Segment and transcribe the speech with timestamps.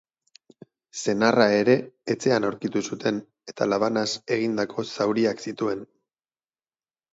[1.01, 1.75] Senarra ere
[2.13, 3.21] etxean aurkitu zuten,
[3.53, 5.89] eta labanaz egindako zauriak zituen.